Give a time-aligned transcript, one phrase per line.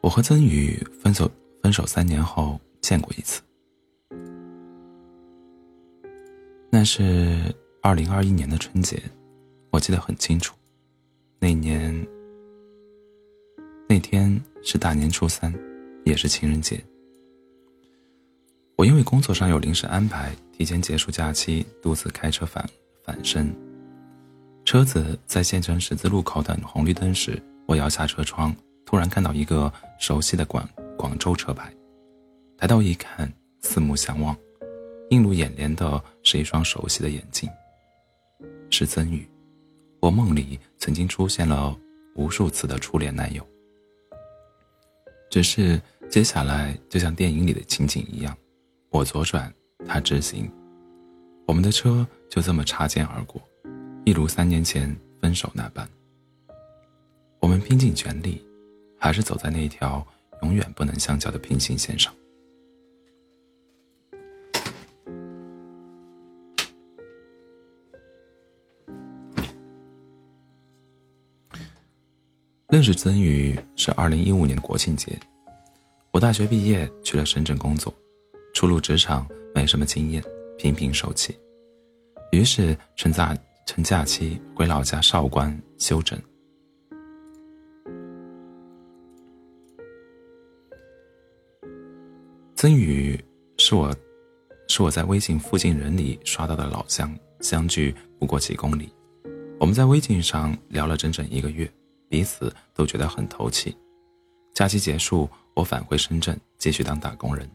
[0.00, 1.30] 我和曾宇分手
[1.62, 3.42] 分手三年后见过一次，
[6.70, 9.00] 那是二零二一年的春节，
[9.70, 10.56] 我记得很清楚。
[11.38, 11.94] 那年
[13.88, 15.54] 那天是大年初三，
[16.04, 16.82] 也是情人节。
[18.76, 22.66] 我因为工作上有临时安排，提前结束假期，独自开车返
[23.04, 23.54] 返身。
[24.70, 28.54] 车子在县城十字路口等红绿灯时，我摇下车窗。
[28.86, 30.64] 突然看到一个熟悉的广
[30.96, 31.74] 广州车牌，
[32.56, 33.28] 抬头一看，
[33.62, 34.36] 四目相望，
[35.08, 37.50] 映入眼帘的是一双熟悉的眼睛。
[38.70, 39.28] 是曾宇，
[40.00, 41.76] 我梦里曾经出现了
[42.14, 43.44] 无数次的初恋男友。
[45.32, 48.38] 只是接下来就像电影里的情景一样，
[48.90, 49.52] 我左转，
[49.84, 50.48] 他直行，
[51.48, 53.42] 我们的车就这么擦肩而过，
[54.04, 55.88] 一如三年前分手那般。
[57.40, 58.44] 我们拼尽全力。
[59.02, 60.06] 还是走在那条
[60.42, 62.14] 永远不能相交的平行线上。
[72.68, 75.18] 认识曾宇是二零一五年国庆节，
[76.10, 77.92] 我大学毕业去了深圳工作，
[78.52, 80.22] 初入职场没什么经验，
[80.58, 81.34] 频频受气，
[82.32, 83.34] 于是趁在
[83.72, 86.20] 趁假期回老家韶关休整。
[92.56, 93.16] 曾宇
[93.58, 93.94] 是我，
[94.66, 98.92] 是我在微信附近人里刷到的老乡，相距不过几公里。
[99.60, 101.72] 我们在微信上聊了整整一个月，
[102.08, 103.76] 彼此都觉得很投契。
[104.52, 107.48] 假期结束，我返回深圳继续当打工人。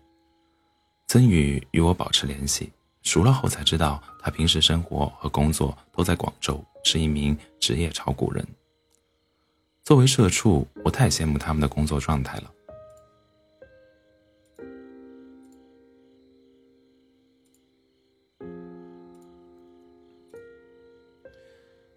[1.08, 2.72] 曾宇与我保持联系，
[3.06, 8.46] 熟了后才知道他平时生活和工作都在广州，是一名职业炒股人。
[9.84, 12.52] 作为社畜，我太羡慕他们的工作状态了。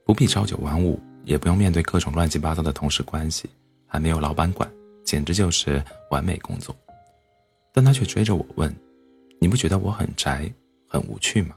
[0.04, 3.48] 不必朝九晚五，也不用面对各种乱七八糟的同事关系，
[3.86, 4.70] 还没有老板管，
[5.04, 6.76] 简直就是完美工作。
[7.72, 8.74] 但他却追着我问
[9.40, 10.50] ：“你不觉得我很宅、
[10.88, 11.54] 很无趣吗？”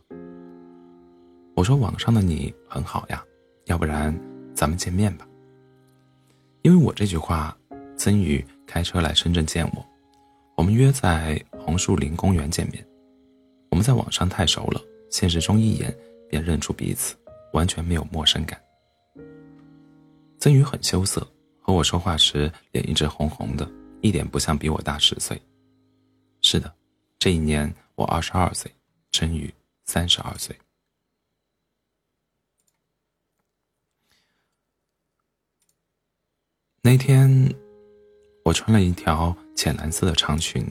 [1.55, 3.23] 我说：“网上的你很好呀，
[3.65, 4.15] 要不然
[4.53, 5.27] 咱们见面吧。”
[6.61, 7.57] 因为我这句话，
[7.95, 9.85] 曾宇开车来深圳见我，
[10.55, 12.85] 我们约在红树林公园见面。
[13.69, 15.95] 我们在网上太熟了，现实中一眼
[16.29, 17.15] 便认出彼此。
[17.53, 18.57] 完全没有陌生感。
[20.39, 21.19] 曾宇很羞涩，
[21.59, 23.69] 和我说话时脸一直红红的，
[23.99, 25.37] 一点不像比我大十岁。
[26.41, 26.73] 是的，
[27.19, 28.71] 这一年我二十二岁，
[29.11, 29.53] 陈宇
[29.85, 30.55] 三十二岁。
[36.81, 37.53] 那天，
[38.45, 40.65] 我穿了一条浅蓝色的长裙，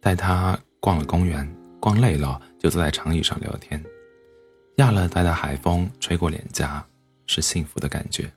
[0.00, 1.46] 带他逛了公园。
[1.80, 3.84] 逛累了，就坐在长椅上聊天。
[4.76, 6.86] 亚热带的海风吹过脸颊，
[7.26, 8.32] 是幸福的感觉。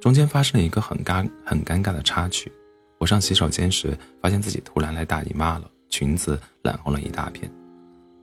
[0.00, 2.52] 中间发生了一个很尴很尴尬的插曲。
[3.00, 7.52] 我上洗手间时，发现自己突然来大姨妈了，裙子染红了一大片，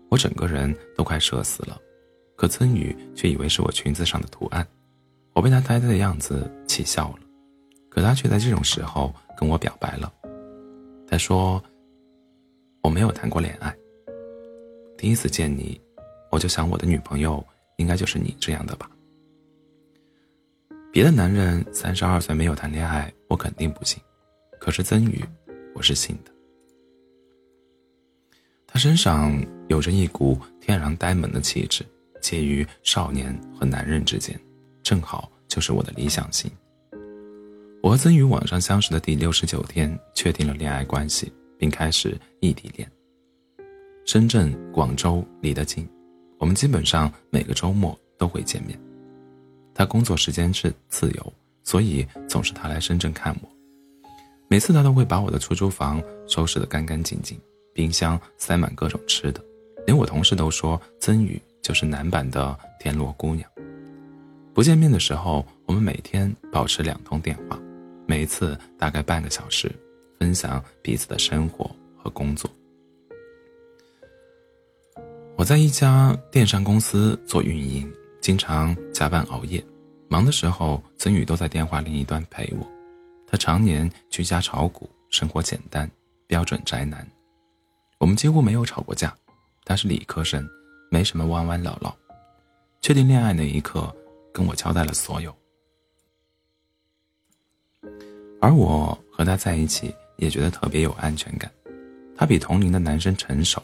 [0.10, 1.80] 我整个人都快社死了。
[2.36, 4.68] 可曾宇却以为是我裙子上的图案，
[5.34, 7.20] 我被他呆呆的样子气笑了。
[7.88, 10.12] 可他却在这种时候跟我表白了。
[11.08, 11.64] 他说
[12.82, 13.76] ：“我没有谈过恋爱。”
[14.98, 15.80] 第一次见你，
[16.32, 17.46] 我就想我的女朋友
[17.78, 18.90] 应该就是你这样的吧。
[20.92, 24.02] 别的男人三十二岁没有谈恋爱，我肯定不信。
[24.60, 25.24] 可是曾宇，
[25.76, 26.32] 我是信的。
[28.72, 31.84] 他身上有着一股天然呆萌的气质，
[32.22, 34.40] 介于少年和男人之间，
[34.84, 36.50] 正好就是我的理想型。
[37.82, 42.88] 我和曾宇网上相识的第六十九天，确定了恋爱关系，并开始异地恋。
[44.06, 45.90] 深圳、广州离得近，
[46.38, 48.80] 我们基本上每个周末都会见面。
[49.74, 51.34] 他工作时间是自由，
[51.64, 53.50] 所以总是他来深圳看我。
[54.48, 57.40] 每次他都会把我的出租房收拾得干干净净，
[57.80, 59.42] 冰箱塞满各种吃的，
[59.88, 63.50] 连我同事都说曾宇就是男版的田螺姑娘。
[64.54, 67.58] 不见面的时候，我们每天保持两通电话，
[68.06, 69.72] 每次大概半个小时，
[70.20, 72.52] 分享彼此的生活和工作。
[75.38, 77.90] 我在一家电商公司做运营，
[78.20, 79.64] 经常加班熬夜，
[80.10, 82.68] 忙的时候曾宇都在电话另一端陪我。
[83.26, 85.90] 他常年居家炒股，生活简单，
[86.28, 87.10] 标准宅男。
[88.00, 89.16] 我们几乎没有吵过架。
[89.66, 90.50] 他是理科生，
[90.90, 91.96] 没什么弯弯绕绕。
[92.82, 93.94] 确定恋爱那一刻，
[94.34, 95.36] 跟我交代了所有。
[98.42, 101.52] 而我和他在一起，也觉得特别有安全感。
[102.16, 103.62] 他比同龄的男生成熟，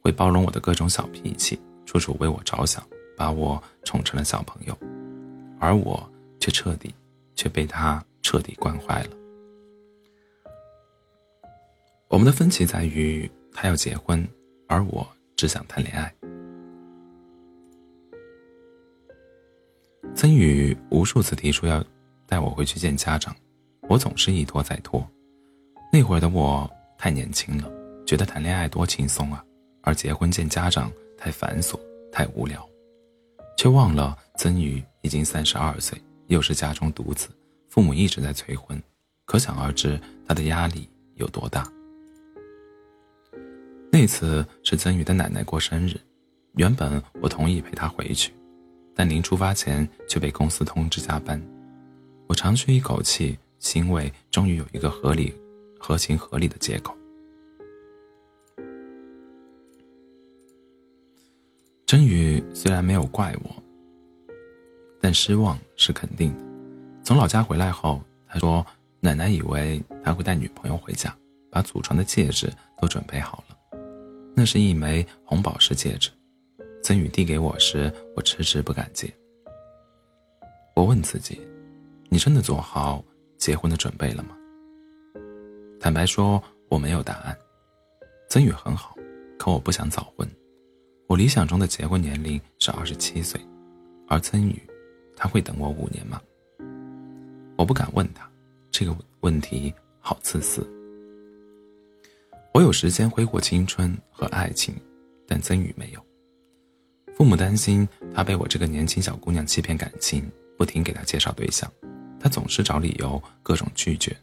[0.00, 2.82] 会包容我的各种小脾气，处处为我着想，
[3.16, 4.78] 把我宠成了小朋友。
[5.58, 6.08] 而我
[6.38, 6.94] 却彻底，
[7.34, 9.10] 却被他彻底惯坏了。
[12.08, 14.26] 我们的分歧在于，他要结婚，
[14.68, 15.06] 而我
[15.36, 16.12] 只想谈恋爱。
[20.14, 21.84] 曾宇无数次提出要
[22.26, 23.34] 带我回去见家长。
[23.88, 25.04] 我总是一拖再拖，
[25.92, 27.68] 那会儿的我太年轻了，
[28.06, 29.44] 觉得谈恋爱多轻松啊，
[29.82, 31.76] 而结婚见家长太繁琐、
[32.12, 32.64] 太无聊，
[33.56, 37.30] 却忘了曾宇已经三十二岁，又是家中独子，
[37.68, 38.80] 父母一直在催婚，
[39.24, 41.66] 可想而知他的压力有多大。
[43.92, 45.94] 那次是曾宇的奶奶过生日，
[46.54, 48.32] 原本我同意陪他回去，
[48.94, 51.40] 但临出发前却被公司通知加班，
[52.26, 53.38] 我长吁一口气。
[53.60, 55.34] 欣慰，终于有一个合理、
[55.78, 56.96] 合情合理的借口。
[61.84, 63.50] 真宇虽然没有怪我，
[64.98, 66.44] 但失望是肯定的。
[67.04, 68.64] 从老家回来后，他说
[68.98, 71.14] ：“奶奶以为他会带女朋友回家，
[71.50, 72.50] 把祖传的戒指
[72.80, 73.49] 都准备好了。
[74.34, 76.10] 那是一枚红宝石戒指。”
[76.82, 79.12] 曾宇递给我时，我迟迟不敢接。
[80.74, 81.40] 我问自己
[82.08, 83.04] ：“你真的做好？”
[83.36, 84.36] 结婚的准备了吗？
[85.80, 87.36] 坦白说，我没有答案。
[88.28, 88.94] 曾宇很好，
[89.38, 90.28] 可我不想早婚。
[91.06, 93.40] 我理想中的结婚年龄是二十七岁，
[94.08, 94.62] 而曾宇，
[95.16, 96.20] 他会等我五年吗？
[97.56, 98.30] 我不敢问他，
[98.70, 100.66] 这个问题好自私。
[102.52, 104.74] 我有时间挥霍青春和爱情，
[105.26, 106.04] 但曾宇没有。
[107.14, 111.70] 父母担心他被我这个年轻小姑娘欺骗感情，不停给他介绍对象。
[112.18, 114.14] 他总是找理由，各种拒绝，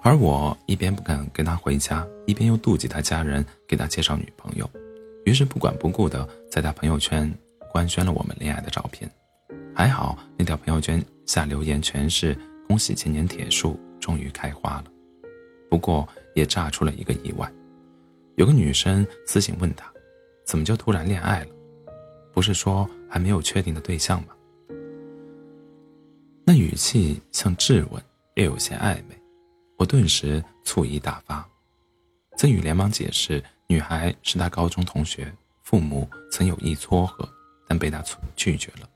[0.00, 4.70] 而我一边不敢跟他回家，一边又妒忌他家人给他介绍女朋友，
[5.26, 7.30] 于是不管不顾的在他朋友圈
[7.72, 9.10] 官宣了我们恋爱的照片。
[9.74, 12.34] 还好那条朋友圈下留言全是
[12.66, 14.84] “恭喜千年铁树终于开花了”，
[15.70, 17.50] 不过也炸出了一个意外，
[18.36, 19.90] 有个女生私信问他
[20.44, 21.48] ：“怎么就突然恋爱了？
[22.30, 24.34] 不是说还没有确定的对象吗？”
[26.44, 28.02] 那语气像质问，
[28.34, 29.18] 又有些暧昧，
[29.78, 31.48] 我顿时醋意大发。
[32.36, 37.26] 曾宇连忙解释，女孩是他高中同学，父母曾有意撮合，
[37.66, 38.04] 但被他
[38.36, 38.86] 拒绝了。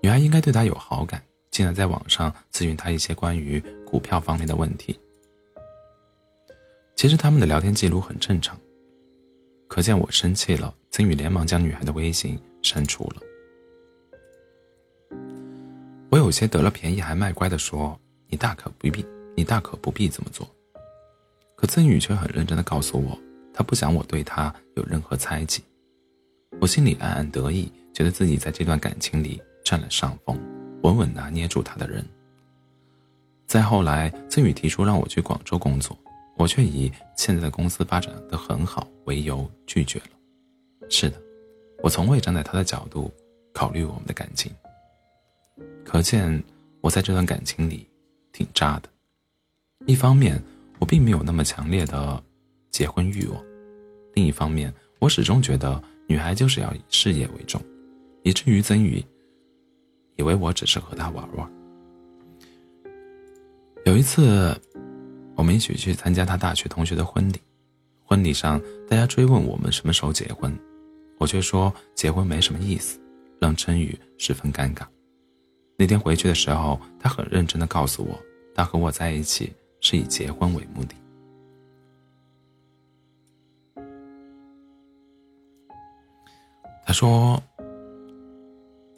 [0.00, 1.22] 女孩应该对他有好感，
[1.52, 4.98] 竟然在网上咨询他一些关于股票方面的问题。
[6.96, 8.58] 其实他们的聊天记录很正常，
[9.68, 13.22] 可见我生气了，曾宇连忙将女孩的微信删除了。
[16.10, 17.98] 我有些得了便宜还卖乖的说
[18.28, 19.04] ：“你大可不必，
[19.36, 20.48] 你大可不必这么做。”
[21.56, 23.18] 可曾宇却很认真的告诉我，
[23.52, 25.62] 他不想我对他有任何猜忌。
[26.60, 30.38] 我心里暗暗得意，觉得自己在这段感情里占了上风，
[30.82, 32.04] 稳稳拿捏住他的人。
[33.46, 35.98] 再后来，曾宇提出让我去广州工作，
[36.36, 40.88] 我却以现在的公司发展的很好为由拒绝了。
[40.88, 41.20] 是的，
[41.82, 43.12] 我从未站在他的角度
[43.52, 44.50] 考虑我们的感情。
[45.84, 46.42] 可见，
[46.80, 47.86] 我在这段感情里
[48.32, 48.88] 挺渣的。
[49.86, 50.42] 一方面，
[50.78, 52.22] 我并没有那么强烈的
[52.70, 53.38] 结婚欲望；
[54.14, 57.60] 另一方面，我始终觉得女孩就是要以事业为重，
[58.22, 59.04] 以至于曾宇
[60.16, 61.52] 以为我只是和他玩玩。
[63.84, 64.56] 有一次，
[65.34, 67.40] 我们一起去参加他大学同学的婚礼，
[68.04, 70.56] 婚礼上大家追问我们什么时候结婚，
[71.18, 73.00] 我却说结婚没什么意思，
[73.40, 74.84] 让陈宇十分尴尬。
[75.76, 78.16] 那天回去的时候，他很认真的告诉我，
[78.54, 80.94] 他和我在一起是以结婚为目的。
[86.84, 87.42] 他说：“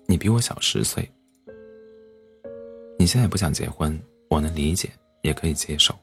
[0.06, 1.10] 你比我小十岁，
[2.98, 4.90] 你现在不想结婚，我能理解，
[5.22, 5.94] 也可以接受。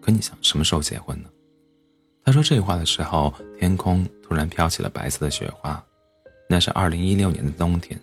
[0.00, 1.28] 可你想什么时候结婚呢？”
[2.22, 5.82] 他说这话的时候，天空突然飘起了白色的雪花，
[6.48, 7.98] 那是二零一六年的冬天。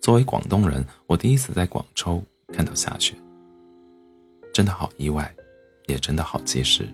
[0.00, 3.14] 作为广东人，我第一次在广州看到下雪，
[4.52, 5.32] 真的好意外，
[5.86, 6.88] 也真的好及时。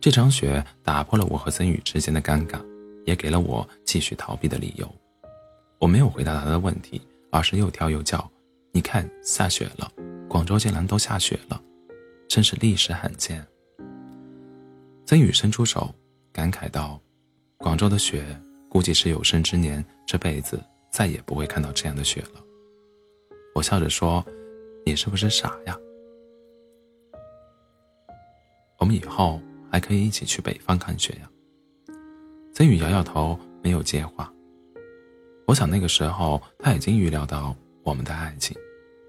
[0.00, 2.58] 这场雪打破了我和曾宇之间的尴尬，
[3.04, 4.90] 也给了我继续逃避的理由。
[5.82, 8.30] 我没有回答他的问题，而是又跳又叫
[8.70, 9.90] ：“你看，下雪了！
[10.28, 11.60] 广州竟然都下雪了，
[12.28, 13.44] 真是历史罕见。”
[15.04, 15.92] 曾宇伸出手，
[16.32, 17.00] 感慨道
[17.58, 18.24] ：“广州的雪，
[18.70, 20.62] 估计是有生之年这辈子
[20.92, 22.40] 再也不会看到这样的雪了。
[23.52, 24.24] 我笑着说
[24.86, 25.76] ：“你是不是傻呀？
[28.78, 31.28] 我们以后还可以一起去北方看雪呀。”
[32.54, 34.31] 曾宇摇摇头，没有接话。
[35.46, 38.56] 我想那个时候他已经预料到我们的爱情，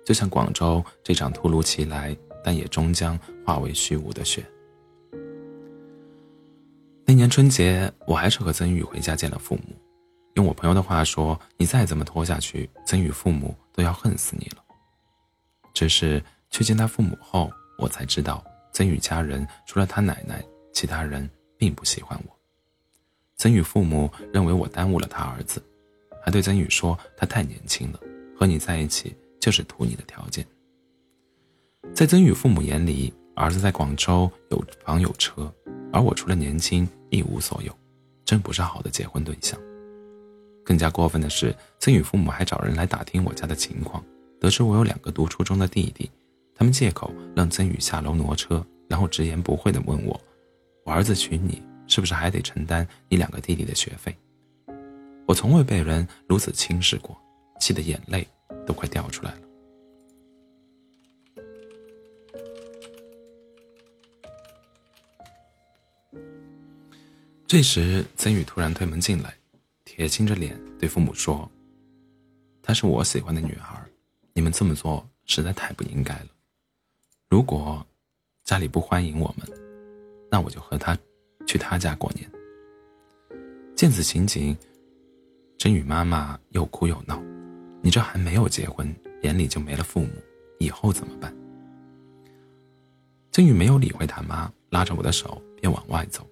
[0.05, 4.43] 就像广州这场突如其来但也终将化为虚无的雪。
[7.05, 9.75] 那年春节，我还是和曾宇回家见了父母。
[10.35, 14.63] 用我朋友的话说：“你再怎么拖下去，曾宇父母都要恨死你了。”
[15.73, 22.35] 只是去见他父母后，我才知道，曾宇家人除了他奶奶，其他人并不喜欢我。
[23.35, 25.61] 曾宇父母认为我耽误了他儿子，
[26.23, 27.99] 还对曾宇说他太年轻了，
[28.33, 30.45] 和你在一起就是图你的条件。
[31.93, 35.53] 在曾宇父母眼里，儿子在广州有房有车，
[35.91, 37.77] 而我除了年轻一无所有，
[38.23, 39.59] 真不是好的结婚对象。
[40.63, 44.01] 更加过分的是，曾宇父母还找人来打听我家的情况，
[44.39, 46.09] 得知我有两个读初中的弟弟，
[46.55, 50.17] 他们借口让曾宇下楼挪车，然后直言不讳地问我
[50.85, 54.15] ：“我儿子娶你，是不是还得承担你两个弟弟的学费？”
[55.25, 57.17] 我从未被人如此轻视过，
[57.59, 58.27] 气得眼泪
[58.65, 59.39] 都快掉出来了。
[67.47, 69.33] 这时，曾宇突然推门进来，
[69.85, 71.49] 铁青着脸对父母说
[72.63, 73.79] ：“她是我喜欢的女孩，
[74.33, 76.27] 你们这么做实在太不应该了。
[77.29, 77.85] 如果
[78.43, 79.47] 家里不欢迎我们，
[80.31, 80.97] 那我就和她
[81.45, 82.29] 去她家过年。”
[83.77, 84.55] 见此情景，
[85.63, 87.23] 曾宇妈妈又哭又闹
[87.81, 90.09] ：“你这还没有结婚，眼里就没了父母，
[90.59, 91.33] 以后怎么办？”
[93.31, 96.27] 曾宇没有理会他妈，拉着我的手便往外走。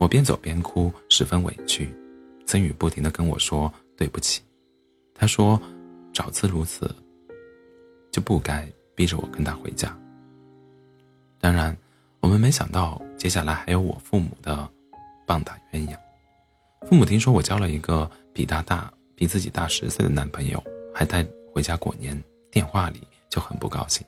[0.00, 1.94] 我边走边哭，十分委屈。
[2.44, 4.42] 曾宇不停的跟我说对不起，
[5.14, 5.62] 他说，
[6.12, 6.92] 早知如此，
[8.10, 9.96] 就不该逼着我跟他回家。
[11.38, 11.76] 当然，
[12.18, 14.68] 我们没想到接下来还有我父母的
[15.24, 15.96] 棒打鸳鸯。
[16.88, 20.62] 父母听说我交了一个比他大、比自己大十岁的男朋友，
[20.94, 23.00] 还带回家过年，电话里
[23.30, 24.06] 就很不高兴。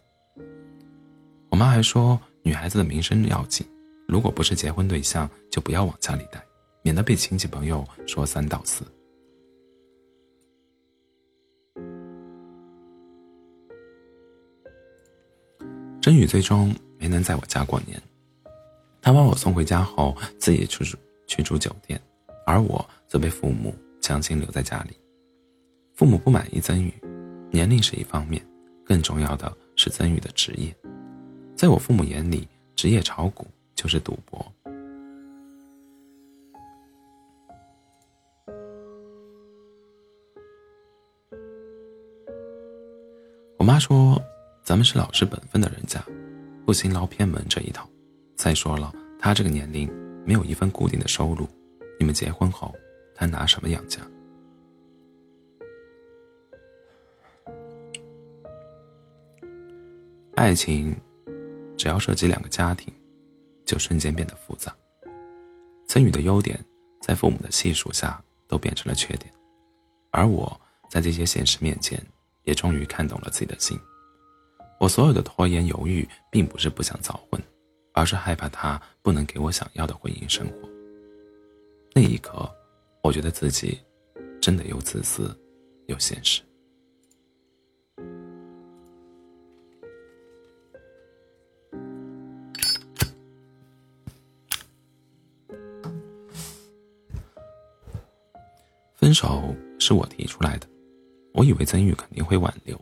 [1.49, 3.67] 我妈还说，女孩子的名声要紧。
[4.07, 6.45] 如果不是结婚对象，就不要往家里带，
[6.83, 8.85] 免得被亲戚朋友说三道四。
[16.03, 17.99] 真宇最终没能在我家过年，
[19.01, 21.99] 他把我送回家后，自己去住去住酒店，
[22.47, 23.75] 而我则被父母
[24.09, 24.97] 强行留在家里。
[25.93, 26.91] 父母不满意曾宇，
[27.51, 28.43] 年龄是一方面，
[28.83, 30.75] 更重要的是曾宇的职业，
[31.55, 33.47] 在我父母眼里，职业炒股。
[33.75, 34.45] 就是赌博。
[43.57, 44.21] 我妈说
[44.67, 46.05] ：“咱们是老实本分的人家，
[46.67, 47.89] 不行捞偏门这一套。
[48.35, 49.89] 再说了，他这个年龄
[50.27, 51.47] 没有一份固定的收入，
[52.01, 52.75] 你们结婚后，
[53.19, 54.01] 他拿什么养家？
[60.37, 60.97] 爱情，
[61.77, 62.95] 只要涉及两个家庭。”
[63.67, 64.75] 就瞬间变得复杂。
[65.87, 66.59] 曾宇的优点，
[67.03, 69.31] 在父母的细数下都变成了缺点，
[70.11, 70.59] 而我
[70.89, 72.03] 在这些现实面前，
[72.45, 73.79] 也终于看懂了自己的心。
[74.81, 77.39] 我所有的拖延犹豫，并不是不想早婚，
[77.93, 80.67] 而是害怕他不能给我想要的婚姻生活。
[81.95, 82.51] 那一刻，
[83.09, 83.81] 我觉得自己
[84.39, 85.35] 真的又自私
[85.87, 86.43] 又现实。
[98.95, 100.69] 分手是我提出来的，
[101.33, 102.79] 我以为曾宇肯定会挽留，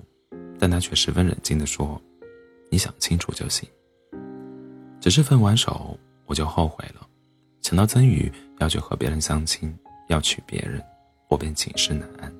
[0.58, 2.02] 但他却十分冷静地说
[2.68, 3.68] ：“你想清楚就行。”
[5.00, 7.08] 只是分完手我就后悔了，
[7.62, 8.28] 想到曾宇
[8.58, 9.72] 要去和别人相亲，
[10.08, 10.82] 要娶别人，
[11.28, 12.32] 我便寝食难安。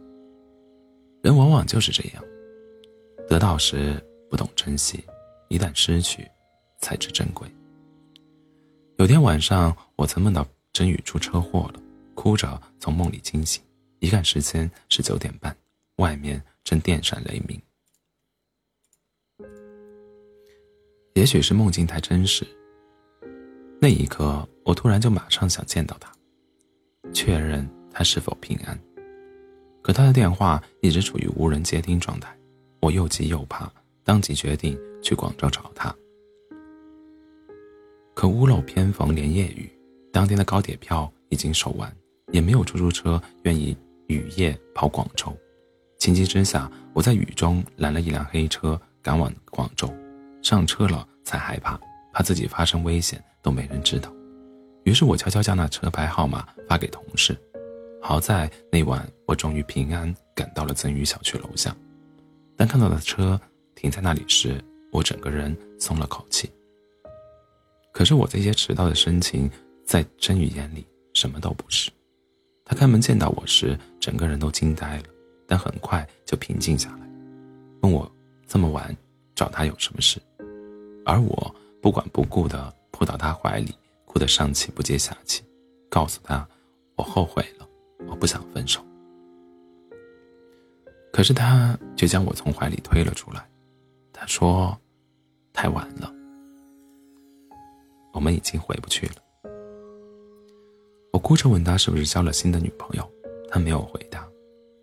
[1.23, 2.25] 人往往就是这样，
[3.29, 5.05] 得到时不懂珍惜，
[5.49, 6.29] 一旦失去，
[6.79, 7.49] 才知珍贵。
[8.99, 11.81] 有天晚上，我曾梦到真宇出车祸了，
[12.15, 13.63] 哭着从梦里惊醒。
[13.99, 15.57] 一看时间是九点半，
[15.97, 17.61] 外面正电闪雷鸣。
[21.15, 22.47] 也许是梦境太真实，
[23.81, 26.13] 那一刻我突然就马上想见到他，
[27.13, 28.79] 确认他是否平安。
[29.83, 32.37] 可他的电话一直处于无人接听状态，
[32.81, 33.71] 我又急又怕，
[34.05, 35.95] 当即决定去广州找他。
[38.15, 39.71] 可屋漏偏逢连夜雨，
[40.13, 41.95] 当天的高铁票已经售完，
[42.33, 43.77] 也没有出租车愿意。
[44.09, 45.37] 雨夜跑广州。
[45.99, 49.93] 情急之下，我在雨中拦了一辆黑车，赶往广州。
[50.43, 51.77] 上车了才害怕，
[52.13, 54.09] 怕自己发生危险都没人知道。
[54.87, 57.37] 于是我悄悄将那车牌号码发给同事。
[58.01, 61.77] 好在那晚我终于平安赶到了曾宇小区楼下。
[62.57, 63.39] 当看到的车
[63.75, 64.63] 停在那里时，
[64.93, 66.49] 我整个人松了口气。
[67.93, 69.51] 可是我这些迟到的深情，
[69.85, 71.91] 在真宇眼里什么都不是。
[72.65, 75.05] 他开门见到我时，整个人都惊呆了，
[75.49, 77.09] 但很快就平静下来，
[77.81, 78.09] 问我
[78.47, 78.97] 这么晚
[79.35, 80.21] 找他有什么事。
[81.05, 81.53] 而我
[81.83, 83.75] 不管不顾地扑到他怀里，
[84.17, 85.45] 哭得上气不接下气，
[85.91, 86.49] 告诉他
[86.95, 87.69] 我后悔了，
[88.09, 88.83] 我不想分手。
[91.13, 93.47] 可是他却将我从怀里推了出来，
[94.15, 94.75] 他说
[95.53, 96.11] ：“太晚了。”
[98.15, 99.17] 我们已经回不去了。
[101.13, 103.07] 我哭着问他是不是交了新的女朋友，
[103.51, 104.27] 他没有回答。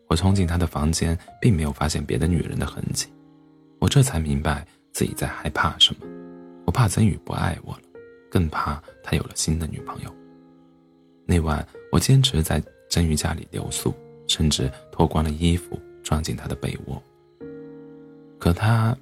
[0.09, 3.11] 我冲进他的房间，并没有发现别的女人的痕迹。
[3.79, 6.05] 我这才明白自己在害怕什么。
[6.67, 7.82] 我怕曾宇不爱我了，
[8.33, 10.11] 更怕他有了新的女朋友。
[11.27, 12.59] 那晚，我坚持在
[12.89, 13.93] 曾宇家里留宿，
[14.27, 16.99] 甚至脱光了衣服钻进他的被窝。
[18.39, 18.97] 可他，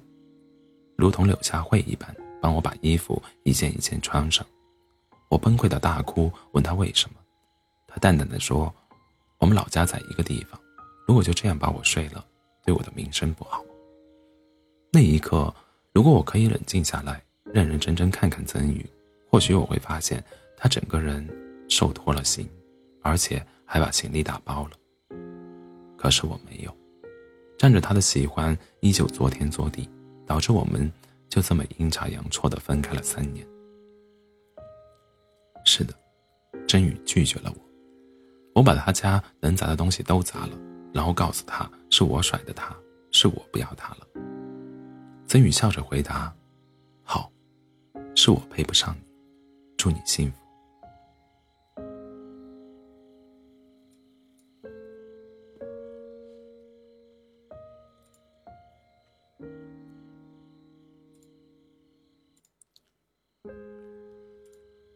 [0.96, 2.14] 如同柳下惠一般。
[2.42, 4.44] 帮我把衣服一件一件穿上，
[5.28, 7.16] 我崩溃的大哭，问他为什么，
[7.86, 8.74] 他淡淡的说
[9.38, 10.60] ：“我们老家在一个地方，
[11.06, 12.26] 如果就这样把我睡了，
[12.64, 13.64] 对我的名声不好。”
[14.92, 15.54] 那一刻，
[15.94, 18.84] 如果我可以冷静下来，认认真真看看曾宇，
[19.32, 20.22] 或许我会发现
[20.56, 21.26] 他整个人
[21.66, 22.46] 瘦脱了形，
[23.00, 25.16] 而且还把行李打包了。
[25.96, 26.76] 可是我没有，
[27.56, 29.88] 仗着他的喜欢依旧作天作地，
[30.26, 30.92] 导致我们。
[31.30, 33.42] 就这么阴差阳错的分开了三年。
[35.64, 35.94] 是的，
[36.68, 37.62] 真宇拒绝了我。
[38.54, 40.58] 我把他家能砸的东西都砸了，
[40.92, 42.76] 然后告诉他是我甩的他，
[43.12, 44.06] 是我不要他了。
[45.26, 46.30] 曾宇笑着回答
[47.02, 47.32] ：“好，
[48.14, 49.11] 是我配不上你，
[49.82, 50.36] 祝你幸福。”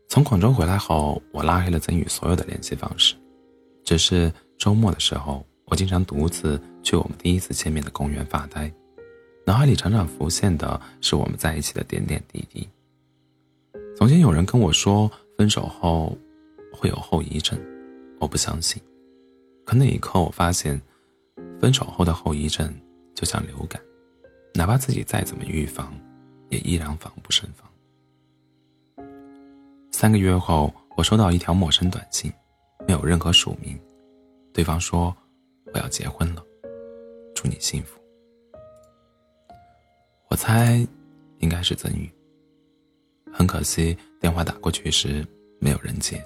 [0.09, 3.17] 从广州回来后，我拉黑了曾宇所有的联系方式。
[3.83, 8.73] 只是周末的时候，我经常独自去我们第一次见面的公园发呆，
[9.45, 12.69] 脑海里常常浮现的是我们在一起的点点滴滴。
[13.97, 16.15] 从前有人跟我说，分手后
[16.71, 17.59] 会有后遗症，
[18.21, 18.81] 我不相信。
[19.65, 20.79] 可那一刻，我发现，
[21.59, 22.71] 分手后的后遗症
[23.15, 23.81] 就像流感，
[24.53, 25.99] 哪怕自己再怎么预防，
[26.51, 27.67] 也依然防不胜防。
[29.93, 32.31] 三个月后，我收到一条陌生短信，
[32.87, 33.81] 没有任何署名。
[34.53, 35.17] 对方说
[35.73, 36.45] ：“我要结婚了，
[37.35, 37.99] 祝你幸福。”
[40.29, 40.87] 我猜，
[41.39, 42.11] 应该是曾宇。
[43.37, 45.23] 很可惜，电话打过去时
[45.61, 46.25] 没有人接。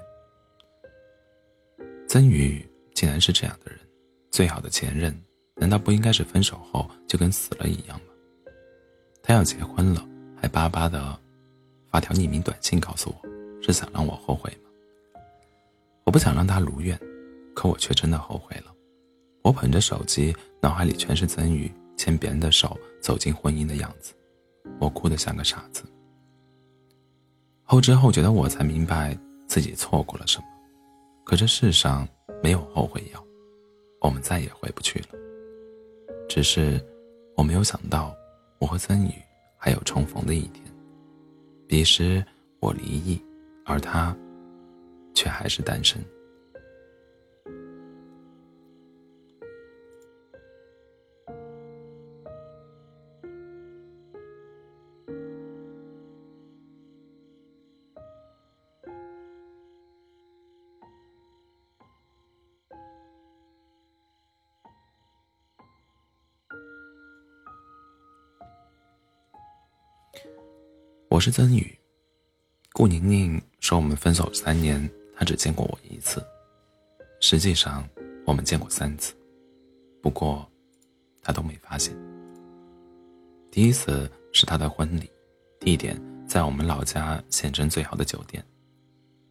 [2.07, 3.77] 曾宇竟然是这样的人，
[4.31, 5.13] 最好的前任，
[5.57, 8.13] 难道不应该是分手后就跟死了一样吗？
[9.21, 10.07] 他要结婚了，
[10.41, 11.19] 还巴巴的
[11.91, 13.29] 发条匿名短信告诉我。
[13.61, 14.69] 是想让我后悔吗？
[16.05, 16.97] 我不想让他如愿，
[17.53, 18.73] 可我却真的后悔了。
[19.43, 24.13] 我捧着手机，脑海里全是曾宇牵别人的手走进婚姻的样子，
[24.79, 25.83] 我哭得像个傻子。
[27.71, 30.45] 后知后觉的我才明白自己错过了什么，
[31.23, 32.05] 可这世上
[32.43, 33.25] 没有后悔药，
[34.01, 35.05] 我们再也回不去了。
[36.27, 36.85] 只是
[37.37, 38.13] 我没有想到，
[38.59, 39.13] 我和曾宇
[39.57, 40.65] 还有重逢的一天。
[41.65, 42.21] 彼时
[42.59, 43.17] 我离异。
[43.65, 44.13] 而他，
[45.13, 46.03] 却还是单身。
[71.21, 71.77] 是曾宇，
[72.73, 73.39] 顾宁宁。
[73.59, 76.25] 说我们分手三年，她只见过我一次。
[77.19, 77.87] 实际上，
[78.25, 79.13] 我们见过三次，
[80.01, 80.49] 不过，
[81.21, 81.95] 他都没发现。
[83.51, 85.07] 第一次是他的婚礼，
[85.59, 88.43] 地点在我们老家县城最好的酒店。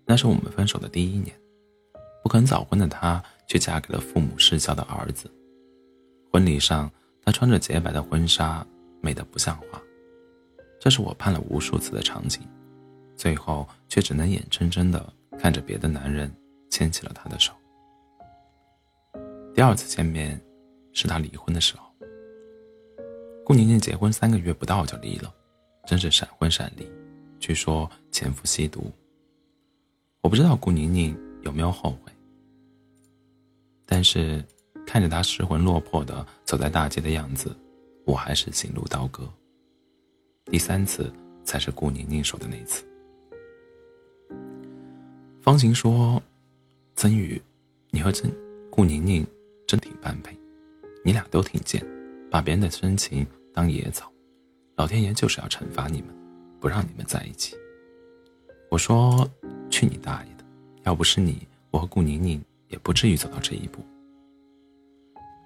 [0.07, 1.37] 那是我们分手的第一年，
[2.23, 5.29] 不肯早婚的她却嫁给了父母失孝的儿子。
[6.31, 6.89] 婚礼上，
[7.25, 8.65] 她穿着洁白的婚纱，
[9.01, 9.83] 美得不像话。
[10.81, 12.43] 这是我盼了无数次的场景。
[13.15, 16.35] 最后却只能眼睁睁的看着别的男人
[16.71, 17.53] 牵起了她的手。
[19.55, 20.41] 第二次见面
[20.95, 21.85] 是他离婚的时候。
[23.45, 25.31] 顾宁宁结婚三个月不到就离了，
[25.85, 26.91] 真是闪婚闪离。
[27.39, 28.91] 据说前夫吸毒。
[30.23, 32.13] 我不知道顾宁宁有没有后悔，
[33.85, 34.43] 但是
[34.87, 37.55] 看着他失魂落魄的走在大街的样子，
[38.07, 39.29] 我还是心如刀割。
[40.51, 41.13] 第三次
[41.45, 42.85] 才是顾宁宁说的那次。
[45.41, 46.21] 方晴说
[46.97, 47.41] ：“曾宇，
[47.91, 48.31] 你和曾
[48.69, 49.25] 顾宁宁
[49.67, 50.37] 真挺般配，
[51.05, 51.87] 你俩都挺贱，
[52.31, 54.13] 把别人的深情当野草，
[54.75, 56.09] 老天爷就是要惩罚你们，
[56.59, 57.57] 不让你们在一起。”
[58.71, 59.29] 我说
[59.71, 60.45] ：“去你大爷的！
[60.83, 63.81] 要不是你，我和顾宁宁也不至于走到这一步。”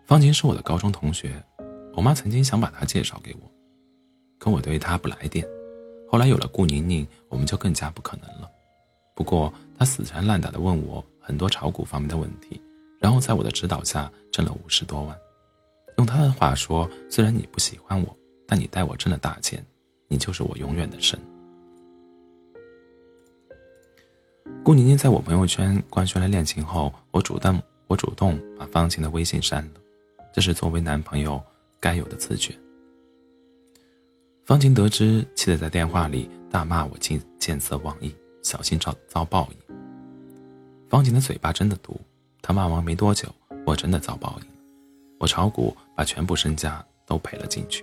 [0.06, 1.42] 方晴是我的高中同学，
[1.94, 3.50] 我妈曾经想把她介绍给我，
[4.38, 5.46] 可我对他不来电。
[6.10, 8.50] 后来有了顾宁宁，我们就更加不可能了。
[9.14, 12.60] 不过他死缠烂打的问我很多炒股方面的问题，
[13.00, 15.16] 然后在我的指导下挣了五十多万。
[15.98, 18.16] 用他的话说：“虽然你不喜欢我，
[18.46, 19.64] 但你带我挣了大钱，
[20.08, 21.18] 你就是我永远的神。”
[24.64, 29.80] 顾宁宁在我朋友圈官宣了恋情后，我主动我主动把方晴的微信删了，
[30.32, 31.42] 这是作为男朋友
[31.78, 32.54] 该有的自觉。
[34.44, 38.14] 方晴得知，气得在电话里大骂我见见色忘义。
[38.42, 39.76] 小心遭遭报应。
[40.86, 41.98] 方晴的嘴巴真的毒，
[42.42, 43.26] 他骂完没多久，
[43.64, 44.46] 我真的遭报应。
[45.18, 47.82] 我炒股把全部身家都赔了进去。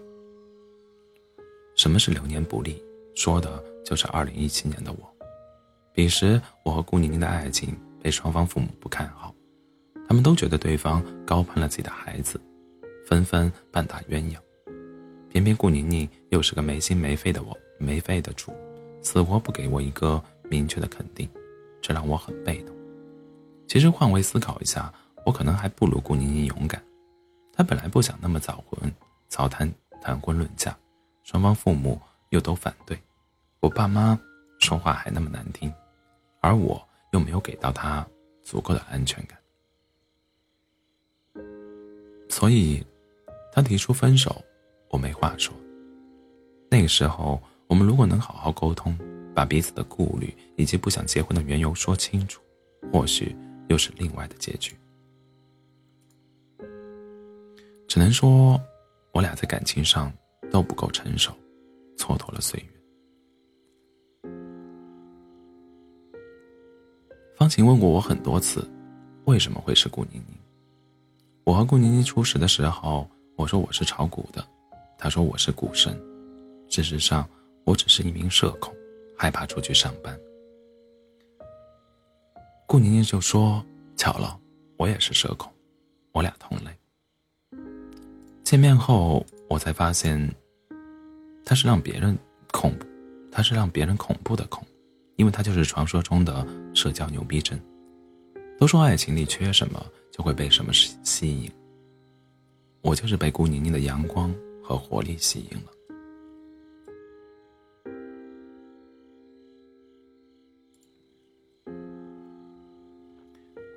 [1.76, 2.80] 什么是流年不利？
[3.16, 5.12] 说的就是二零一七年的我。
[5.94, 9.34] 彼时我和顾宁宁的爱情被双方父母不看好，
[10.08, 12.40] 他们都觉得对方高攀了自己的孩子，
[13.08, 14.38] 纷纷半打鸳鸯。
[15.28, 18.52] 偏偏顾宁宁又是个没心没肺的我没肺的主，
[19.02, 20.22] 死活不给我一个。
[20.50, 21.30] 明确的肯定，
[21.82, 22.76] 这让我很被动。
[23.70, 24.94] 其实换位思考一下，
[25.26, 26.84] 我可能还不如顾宁宁勇敢。
[27.54, 28.94] 她本来不想那么早婚，
[29.30, 30.78] 早谈谈婚论嫁，
[31.24, 31.98] 双方父母
[32.32, 33.02] 又都反对，
[33.62, 34.20] 我爸妈
[34.60, 35.74] 说话还那么难听，
[36.42, 38.06] 而我又没有给到她
[38.44, 39.40] 足够的安全感，
[42.28, 42.86] 所以，
[43.54, 44.44] 他提出分手，
[44.90, 45.56] 我没话说。
[46.72, 48.98] 那个时候，我们如果能好好沟通。
[49.34, 52.42] 把彼此的顾虑以及不想结婚的缘由说清楚，
[52.92, 53.34] 或许
[53.70, 54.76] 又是另外的结局。
[57.88, 58.60] 只能说，
[59.14, 60.12] 我俩在感情上
[60.52, 61.32] 都不够成熟，
[61.98, 64.30] 蹉跎了岁月。
[67.38, 68.70] 方晴问过我很多次，
[69.24, 70.38] 为什么会是顾宁宁？
[71.46, 74.46] 我和顾宁宁初识的时候，我说我是炒股的，
[74.98, 75.98] 他说我是股神。
[76.72, 77.30] 事实上，
[77.66, 78.74] 我只是一名社恐。
[79.18, 80.20] 害怕出去上班，
[82.66, 83.64] 顾宁宁就说
[83.96, 84.40] ：“巧了，
[84.78, 85.54] 我也是社恐，
[86.12, 86.76] 我俩同类。”
[88.44, 90.28] 见面后，我才发现，
[91.46, 92.18] 他是让别人
[92.52, 92.88] 恐怖，
[93.32, 94.66] 他是让别人恐怖的恐，
[95.18, 97.60] 因为他就是传说中的社交牛逼症。
[98.58, 101.52] 都说爱情里缺什么，就会被什么吸引。
[102.82, 105.72] 我就是被顾宁宁的阳光和活力吸引了。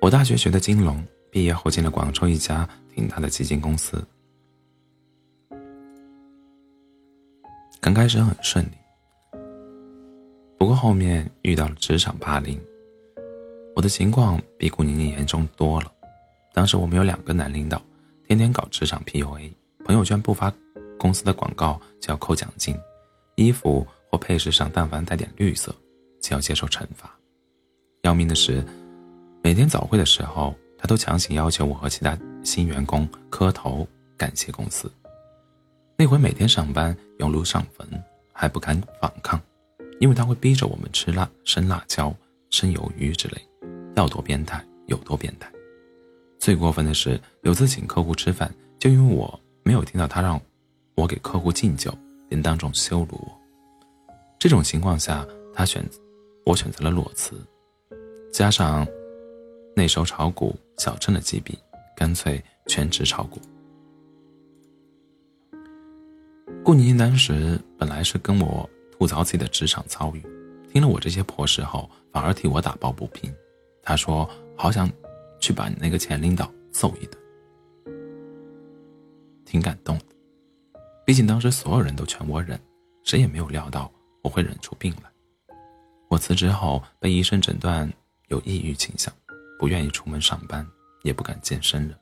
[0.05, 4.05] 我大学学的金融，毕业后进了广州一家挺大的基金公司。
[7.81, 8.77] 刚开始很顺利，
[10.59, 12.61] 不过后面遇到了职场霸凌。
[13.75, 15.91] 我的情况比顾宁宁严重多了。
[16.53, 17.81] 当时我们有两个男领导，
[18.27, 19.51] 天天搞职场 PUA，
[19.85, 20.53] 朋友圈不发
[20.99, 22.77] 公司的广告就要扣奖金，
[23.37, 25.75] 衣服或配饰上但凡带点绿色，
[26.21, 27.09] 就要接受惩罚。
[28.03, 28.63] 要命的是。
[29.45, 34.91] 每天早会的时候，他都强行要求我和其他新员工磕头感谢公司。
[35.95, 37.87] 那回每天上班犹如上坟，
[38.33, 39.39] 还不敢反抗，
[39.99, 42.11] 因为他会逼着我们吃辣、生辣椒、
[42.49, 43.37] 生鱿鱼之类，
[43.95, 45.47] 要多变态有多变态。
[46.39, 50.41] 最过分的是，有次请客户吃饭，就因为我没有听到他让
[50.95, 51.95] 我给客户敬酒，
[52.27, 53.31] 便当众羞辱我。
[54.39, 55.87] 这种情况下，他选
[56.47, 57.39] 我选择了裸辞，
[58.33, 58.83] 加上。
[59.75, 61.59] 那时候炒股小挣了几笔，
[61.95, 63.41] 干脆全职炒股。
[66.63, 70.25] 顾宁当时本来是跟我吐槽自己的职场遭遇，
[70.71, 73.31] 听了我这些破事后，反而替我打抱不平。
[73.83, 74.89] 他说：“好想
[75.39, 77.21] 去把你那个前领导揍一顿。”
[79.45, 80.05] 挺感动的，
[81.05, 82.59] 毕竟当时所有人都劝我忍，
[83.03, 83.91] 谁也没有料到
[84.23, 85.11] 我会忍出病来。
[86.07, 87.91] 我辞职后被医生诊断
[88.29, 89.13] 有抑郁倾向。
[89.57, 90.65] 不愿意出门上班，
[91.03, 91.97] 也不敢见生人。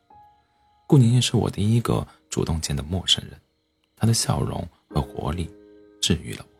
[0.87, 3.39] 顾宁宁是我第一个主动见的陌生人，
[3.95, 5.49] 她的笑容和活力
[6.01, 6.53] 治愈了我。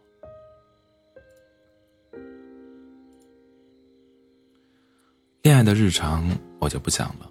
[5.42, 6.30] 恋爱的日常
[6.60, 7.30] 我就不讲了，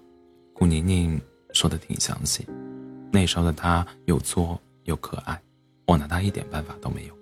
[0.53, 1.19] 顾宁宁
[1.51, 2.47] 说的挺详细。
[3.11, 5.41] 那时候的她又作又可爱，
[5.87, 7.17] 我拿她一点办法都没有。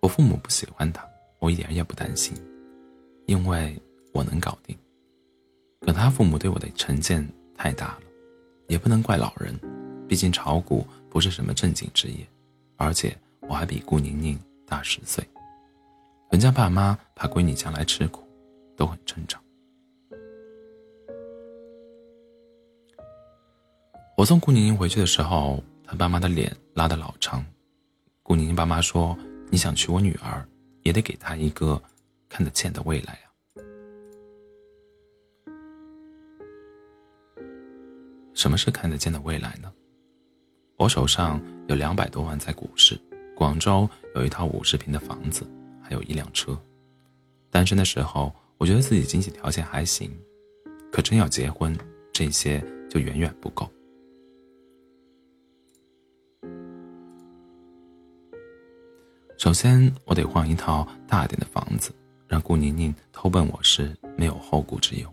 [0.00, 1.04] 我父母不喜欢她，
[1.40, 2.36] 我一点也不担心，
[3.26, 3.76] 因为
[4.12, 4.76] 我能搞定。
[5.86, 8.00] 可他父母对我的成见太大了，
[8.66, 9.56] 也不能怪老人，
[10.08, 12.26] 毕竟炒股不是什么正经职业，
[12.76, 15.24] 而且我还比顾宁宁大十岁。
[16.28, 18.26] 人家爸妈怕闺女将来吃苦，
[18.76, 19.40] 都很正常。
[24.16, 27.46] 我送顾宁宁回去的时候，她爸妈的脸拉得老长。
[28.24, 29.16] 顾宁宁爸妈说
[29.52, 30.44] ：“你想娶我女儿，
[30.82, 31.80] 也得给她一个
[32.28, 33.16] 看得见的未来
[38.36, 39.72] 什么是看得见的未来呢？
[40.76, 43.00] 我手上有两百多万在股市，
[43.34, 45.50] 广州有一套五十平的房子，
[45.82, 46.56] 还有一辆车。
[47.50, 50.14] 单身的时候，我觉得自己经济条件还行，
[50.92, 51.74] 可真要结婚，
[52.12, 53.66] 这些就远远不够。
[59.38, 61.90] 首先，我得换一套大点的房子，
[62.28, 65.10] 让顾宁宁偷奔我时没有后顾之忧。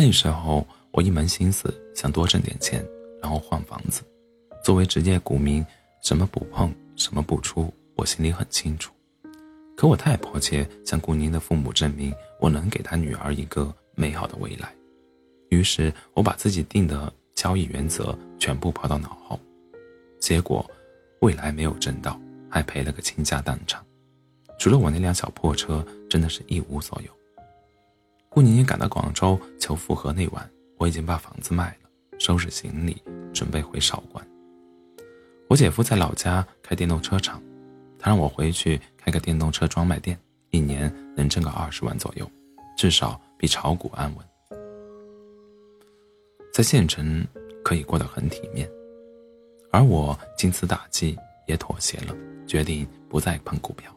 [0.00, 2.86] 那时候，我一门心思想多挣点钱，
[3.20, 4.00] 然后换房子。
[4.62, 5.66] 作为职业股民，
[6.04, 8.92] 什么不碰，什么不出，我心里很清楚。
[9.76, 14.72] 可我太迫切向顾宁的父母证明，我能给他女儿一个美好的未来，
[15.48, 19.36] 于是我把自己定的交易原则全部抛到脑后。
[20.20, 20.64] 结果，
[21.22, 22.16] 未来没有挣到，
[22.48, 23.84] 还赔了个倾家荡产。
[24.60, 27.17] 除了我那辆小破车，真的是一无所有。
[28.38, 33.02] 顾宁宁赶到广州求复合那晚，我已经把房子卖了，收拾行李，
[33.34, 34.24] 准备回韶关。
[35.48, 37.42] 我姐夫在老家开电动车厂，
[37.98, 40.16] 他让我回去开个电动车专卖店，
[40.50, 42.30] 一年能挣个二十万左右，
[42.76, 44.24] 至少比炒股安稳。
[46.52, 47.26] 在县城
[47.64, 48.70] 可以过得很体面。
[49.72, 52.14] 而我经此打击，也妥协了，
[52.46, 53.92] 决定不再碰股票。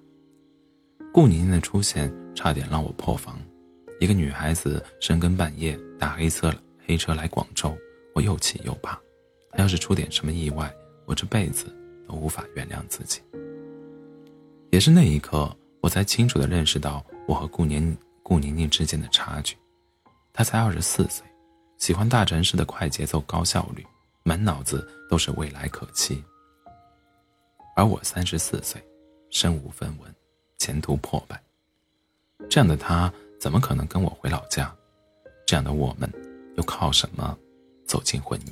[1.14, 3.40] 顾宁宁的出现差点让我破防。
[4.02, 6.52] 一个女孩子深更半夜打黑车
[6.88, 7.78] 黑车来广州，
[8.16, 9.00] 我又气又怕。
[9.52, 10.74] 她要是出点什么意外，
[11.06, 11.68] 我这辈子
[12.08, 13.22] 都无法原谅自己。
[14.72, 19.56] 也是那一刻，我才清楚地认识到我和顾宁顾宁宁之间的差距。
[20.34, 21.24] 她才二十四岁，
[21.78, 23.86] 喜欢大城市的快节奏、高效率。
[24.24, 26.24] 满脑子都是未来可期，
[27.76, 28.84] 而我三十四岁，
[29.30, 30.16] 身无分文，
[30.58, 31.40] 前途破败。
[32.50, 34.72] 这样的她怎么可能跟我回老家？
[35.48, 36.08] 这样的我们
[36.58, 37.36] 又靠什么
[37.88, 38.52] 走进婚姻？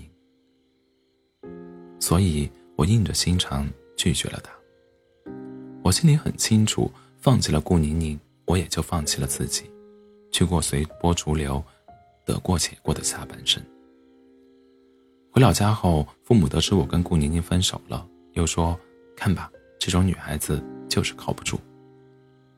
[1.99, 4.51] 所以我硬着心肠拒绝了他。
[5.83, 9.69] 我心里很清楚，放弃了顾宁宁，我也就放弃了自己，
[10.31, 11.63] 去过随波逐流、
[12.25, 13.61] 得过且过的下半生。
[15.29, 18.75] 回老家后，父母得知我跟顾宁宁分手了，又说
[19.15, 21.59] ：“看吧，这种女孩子就是靠不住。”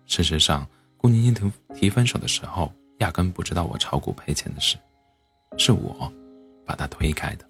[0.08, 0.66] 事实上，
[1.02, 4.78] 顾宁宁提提分手的时候，压根不知道我炒股赔钱的事，
[5.58, 6.14] 是我
[6.64, 7.50] 把她推开的。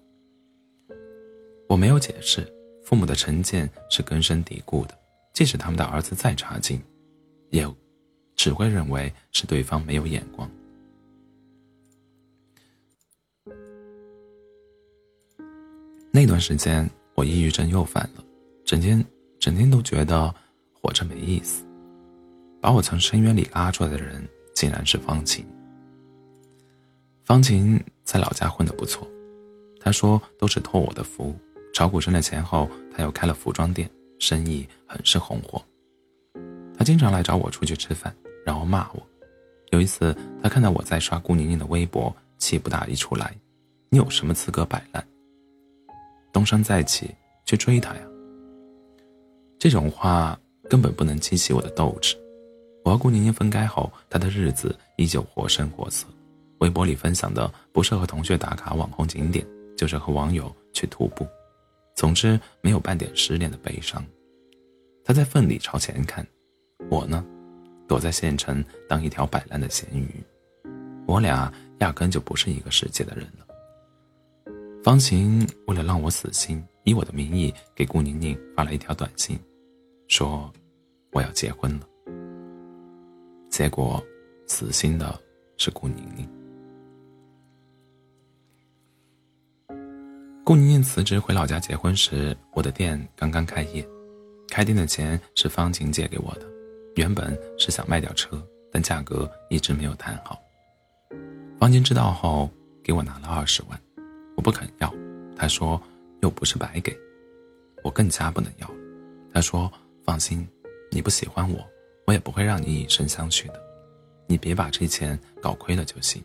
[1.68, 2.50] 我没有解释，
[2.82, 4.98] 父母的成见是根深蒂固的，
[5.34, 6.80] 即使他们的儿子再差劲，
[7.50, 7.70] 也
[8.34, 10.50] 只会认为是对方没有眼光。
[16.10, 18.24] 那段时间，我抑郁症又犯了，
[18.64, 19.04] 整天
[19.38, 20.34] 整天都觉得
[20.72, 21.66] 活着没意思。
[22.62, 25.44] 把我从深渊里拉出来的人，竟然是方晴。
[27.24, 29.04] 方晴在老家混得不错，
[29.80, 31.34] 他说都是托我的福。
[31.74, 35.60] 炒股挣了钱后，他又开了服装店，生意很是红火。
[36.78, 38.14] 他经常来找我出去吃饭，
[38.46, 39.02] 然后骂我。
[39.70, 43.34] 有一次，他看到我在刷顾宁宁的微博，气不打一处来
[43.90, 45.04] ：“你有什么资格摆烂？”
[46.32, 47.10] 东山再起，
[47.44, 48.02] 去追她呀！
[49.58, 50.38] 这种话
[50.70, 52.16] 根本不能激起我的斗志。
[52.84, 56.06] 我和顾宁宁分开后，她的日子依旧活生活色。
[56.58, 61.26] 微博里分享的不是和同学打卡网红景点，就是和网友去徒步。
[61.96, 64.04] 总之，没有半点失恋的悲伤。
[65.04, 66.26] 她在奋力朝前看，
[66.88, 67.24] 我呢，
[67.88, 70.08] 躲在县城当一条摆烂的咸鱼。
[71.06, 73.46] 我俩压根就不是一个世界的人了。
[74.82, 79.38] 方晴为了让我死心，以我的名义给顾宁宁发了一条短信，
[80.08, 80.52] 说
[81.12, 81.86] 我要结婚了。
[83.52, 84.02] 结果，
[84.46, 85.20] 死心的
[85.58, 86.26] 是顾宁宁。
[90.42, 93.86] 顾宁宁辞职回老家结婚时，我的店刚刚开业，
[94.48, 96.46] 开店的钱是方晴借给我的，
[96.96, 100.40] 原本是想卖掉车，但价格一直没有谈好。
[101.60, 102.48] 方晴知道后，
[102.82, 103.78] 给我拿了二十万，
[104.34, 104.90] 我不肯要，
[105.36, 105.78] 他说
[106.22, 106.98] 又不是白给，
[107.84, 108.70] 我更加不能要。
[109.30, 109.70] 他说
[110.04, 110.48] ：“放心，
[110.90, 111.62] 你不喜欢我。”
[112.12, 113.60] 我也不会让你以身相许的，
[114.26, 116.22] 你别把这钱搞亏了就行。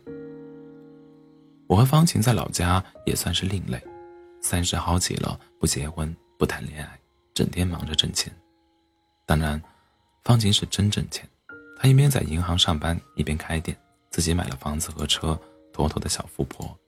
[1.66, 3.82] 我和方晴在老家也算是另类，
[4.42, 6.98] 三十好几了不结婚不谈恋爱，
[7.32, 8.30] 整天忙着挣钱。
[9.24, 9.58] 当然。
[10.24, 11.26] 方晴是真挣钱，
[11.78, 13.74] 她一边在银行上班，一边开店，
[14.10, 15.40] 自己买了房子和车，
[15.72, 16.78] 妥妥的小富婆。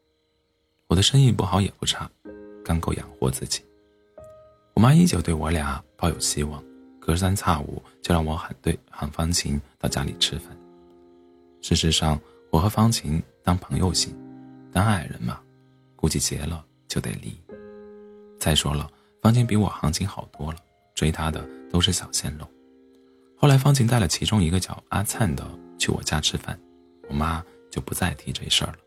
[0.88, 2.10] 我的生意不好也不差，
[2.62, 3.64] 刚够养活自己。
[4.74, 6.62] 我妈依旧对我俩抱有希望，
[7.10, 10.56] 隔三差五就让我喊对喊方晴到家里吃饭。
[11.60, 12.16] 事实上，
[12.50, 14.14] 我和方晴当朋友行，
[14.72, 15.40] 当爱人嘛，
[15.96, 17.36] 估计结了就得离。
[18.38, 18.88] 再说了，
[19.20, 20.58] 方晴比我行情好多了，
[20.94, 22.48] 追她的都是小鲜肉。
[23.36, 25.44] 后来，方晴带了其中一个叫阿灿的
[25.80, 26.56] 去我家吃饭，
[27.08, 28.78] 我妈就不再提这事儿了。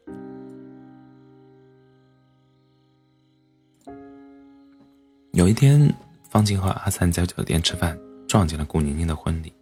[5.34, 5.94] 有一天，
[6.30, 8.00] 方晴和阿灿在酒店吃饭，
[8.34, 9.54] 撞见了顾宁宁的婚礼。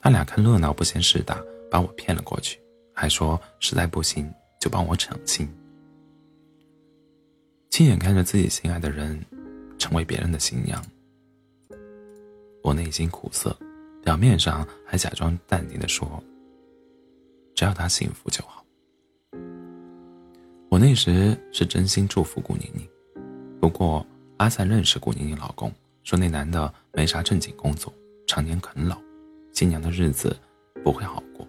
[0.00, 2.60] 他俩看热闹不嫌事大，把我骗了过去，
[2.92, 5.48] 还说实在不行就帮我抢亲。
[7.70, 9.16] 亲眼看着自己心爱的人
[9.78, 10.84] 成为别人的新娘，
[12.64, 13.56] 我内心苦涩。
[14.02, 16.20] 表面上还假装淡定的说
[17.54, 18.64] ：“只要他幸福就好。”
[20.68, 22.84] 我那时是真心祝福顾宁宁。
[23.60, 24.04] 不过
[24.38, 27.92] 阿灿认识顾宁宁老公，说那男的没啥正经工作，
[28.30, 28.96] 常年啃老，
[29.52, 30.38] 新娘的日子
[30.84, 31.44] 不会好过，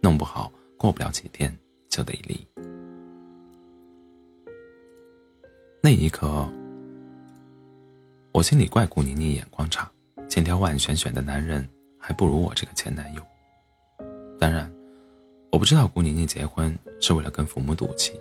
[0.00, 1.52] 弄不好过不了几天
[1.88, 2.46] 就得离。
[5.82, 6.48] 那一刻，
[8.30, 9.90] 我心里怪顾宁宁眼光差，
[10.28, 11.68] 千挑万选选的男人。
[11.98, 13.22] 还不如我这个前男友。
[14.38, 14.72] 当然，
[15.50, 18.12] 我不知道顾宁宁结婚是为了跟父母赌气，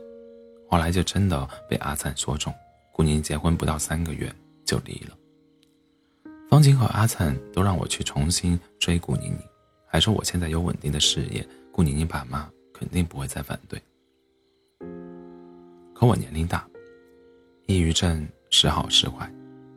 [0.67, 2.51] 后来就真的被阿灿说中。
[2.91, 4.33] 顾宁宁结婚不到三个月
[4.65, 5.15] 就离了。
[6.49, 9.39] 方晴和阿灿都让我去重新追顾宁宁，
[9.88, 13.81] 还说我现在有稳定的事业，顾宁宁爸妈肯定不会再反对。
[15.93, 16.67] 可我年龄大，
[17.67, 19.31] 抑郁症时好时坏，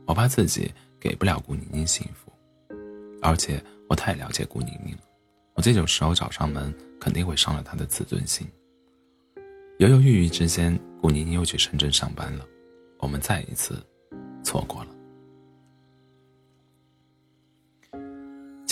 [0.07, 2.33] 我怕自己给不了顾宁宁幸福，
[3.21, 3.63] 而且。
[3.89, 5.01] 我太了解顾宁宁了，
[5.53, 8.49] 我这种时候找上门，肯定会伤了她的自尊心。
[9.79, 12.47] 犹犹豫豫之间，顾宁宁又去深圳上班了，
[13.01, 13.77] 我们再一次
[14.43, 14.92] 错过了。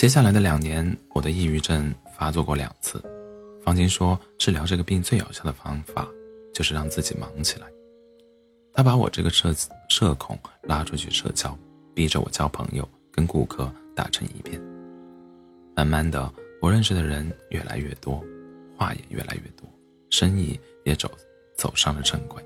[0.01, 2.99] 接下来的两年，我的抑郁症发作过两次。
[3.63, 6.09] 方晴说，治疗这个病最有效的方法
[6.51, 7.67] 就是让自己忙起来。
[8.73, 9.53] 他把我这个社
[9.89, 11.55] 社恐拉出去社交，
[11.93, 14.59] 逼着我交朋友，跟顾客打成一片。
[15.75, 16.33] 慢慢的，
[16.63, 18.25] 我认识的人越来越多，
[18.75, 19.69] 话也越来越多，
[20.09, 21.11] 生意也走
[21.55, 22.43] 走上了正轨。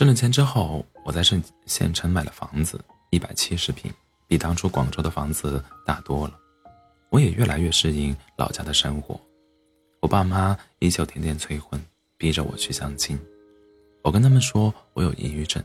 [0.00, 3.92] 挣了钱之后，我在县县城买了房子，一百七十平，
[4.26, 6.40] 比当初广州的房子大多了。
[7.10, 9.20] 我也越来越适应老家的生活，
[10.00, 11.78] 我爸妈依旧天天催婚。
[12.16, 13.20] 逼着我去相亲，
[14.02, 15.62] 我跟他们说我有抑郁症，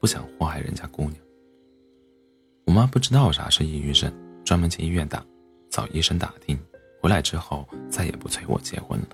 [0.00, 1.14] 不想祸害人家姑娘。
[2.64, 4.12] 我妈不知道啥是抑郁症，
[4.44, 5.24] 专门去医院打，
[5.70, 6.58] 找医生打听，
[7.00, 9.06] 回来之后再也不催我结婚了。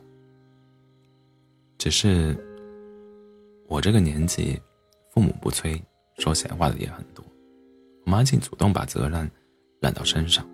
[1.77, 2.35] 只是
[3.73, 4.61] 我这个年纪，
[5.09, 5.83] 父母不催，
[6.19, 7.25] 说闲话的也很多，
[8.05, 9.29] 我妈竟主动把责任
[9.81, 10.47] 揽到身上，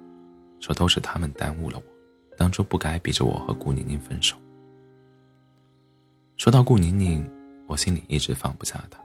[0.61, 4.37] 说都是他们耽误了我，当初不该逼着我和顾宁宁分手。
[6.37, 7.29] 说到顾宁宁，
[7.67, 9.01] 我心里一直放不下她，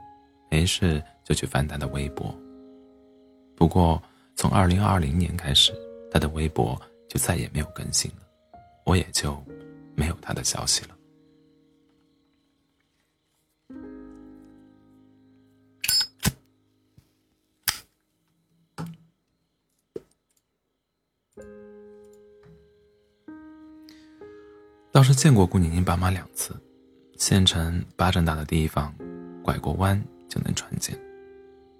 [0.48, 2.32] 没事就去翻她的微博。
[3.56, 4.00] 不过
[4.36, 5.72] 从二零二零年开始，
[6.08, 8.18] 她的微博就再也没有更新了，
[8.86, 9.36] 我也就
[9.96, 10.93] 没有她的消息了。
[24.94, 26.54] 倒是见过顾宁宁爸妈两次。
[27.16, 28.94] 县城巴掌大的地方，
[29.42, 30.96] 拐过弯就能穿见。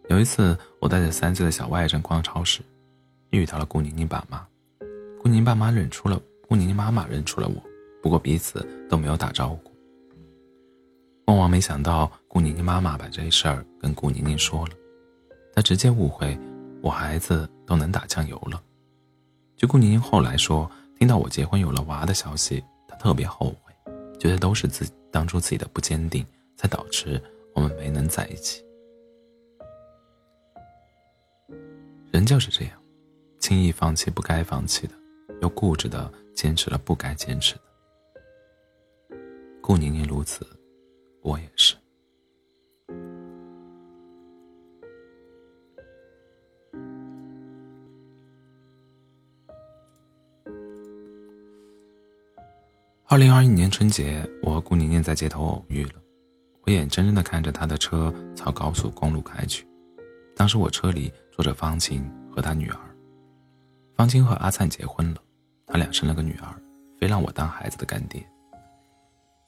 [0.09, 2.61] 有一次，我带着三岁的小外甥逛超市，
[3.31, 4.45] 遇到了顾宁宁爸妈。
[5.23, 7.63] 顾宁爸妈认出了顾宁宁妈妈认出了我，
[8.03, 9.73] 不过彼此都没有打招呼。
[11.27, 14.73] 万万没想到，顾宁宁妈妈把这事儿跟顾宁宁说了，
[15.55, 16.37] 她直接误会
[16.83, 18.61] 我孩子都能打酱油了。
[19.57, 22.61] 据顾宁宁后来说，听到我结婚有了娃的消息，
[23.05, 23.71] 特别后悔，
[24.19, 26.25] 觉得都是自当初自己的不坚定，
[26.57, 27.23] 才导致
[27.55, 28.65] 我们没能在一起。
[32.11, 32.83] 人就是这样，
[33.39, 34.95] 轻易放弃不该放弃的，
[35.43, 37.61] 又固执的坚持了不该坚持的。
[39.61, 40.47] 顾宁宁如此，
[41.21, 41.75] 我也是。
[53.15, 55.93] 二零二一年春节，我和顾宁宁在街头偶遇了。
[56.63, 59.65] 我眼睁睁的看着她的车朝高速公路开去。
[60.35, 62.77] 当时我车里坐着方晴和她女儿。
[63.95, 65.21] 方晴和阿灿结婚了，
[65.65, 66.61] 他俩生了个女儿，
[66.99, 68.21] 非让我当孩子的干爹。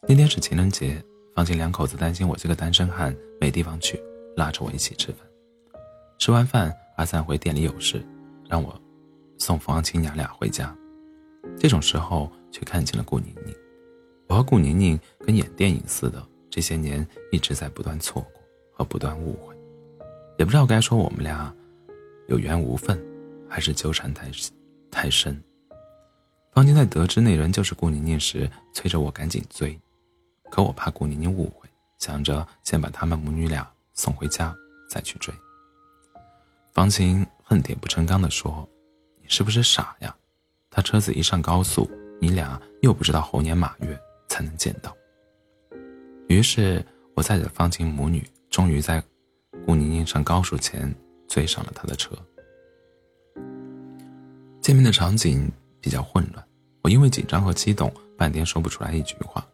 [0.07, 1.05] 那天是情人节，
[1.35, 4.01] 方晴两口子担心我这个单身汉没地方去，
[4.37, 5.27] 拉着我一起吃饭。
[6.19, 8.01] 吃完饭，阿灿回店里有事，
[8.49, 8.81] 让我
[9.39, 10.73] 送方晴娘俩回家。
[11.59, 13.55] 这种时候，却看见了顾宁宁。
[14.29, 18.43] 我和顾宁宁跟演电影似的，这些年一直在不断错过
[18.73, 19.55] 和不断误会，
[20.39, 21.55] 也不知道该说我们俩
[22.29, 22.99] 有缘无分，
[23.47, 24.31] 还是纠缠太
[24.91, 25.39] 太深。
[26.51, 29.79] 方晴在得知那人就是顾宁宁时，催着我赶紧追，
[30.51, 34.57] 可我怕顾宁宁误会，想着先把他们母女俩送回家
[34.89, 35.35] 再去追。
[36.73, 38.67] 方晴恨铁不成钢地说
[39.21, 40.17] ：“你是不是傻呀？”
[40.71, 41.89] 他车子一上高速，
[42.21, 43.99] 你俩又不知道猴年马月
[44.29, 44.97] 才能见到。
[46.29, 49.03] 于是，我载着方晴母女，终于在
[49.65, 50.93] 顾宁宁上高速前
[51.29, 52.17] 追上了他的车。
[54.61, 55.51] 见面的场景
[55.81, 56.45] 比较混乱，
[56.83, 59.47] 我因为紧张和激动，半天说不出来一句话。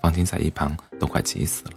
[0.00, 1.72] 方晴在一旁都快急死了。